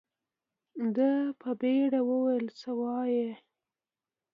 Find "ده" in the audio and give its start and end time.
0.95-1.11